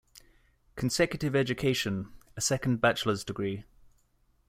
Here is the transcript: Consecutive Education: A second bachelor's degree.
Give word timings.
Consecutive 0.75 1.35
Education: 1.35 2.11
A 2.35 2.41
second 2.41 2.81
bachelor's 2.81 3.23
degree. 3.23 3.65